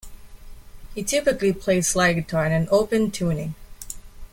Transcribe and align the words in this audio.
He 0.95 1.03
typically 1.03 1.53
played 1.53 1.85
slide 1.85 2.13
guitar, 2.13 2.47
in 2.47 2.51
an 2.53 2.67
open 2.71 3.11
tuning. 3.11 3.53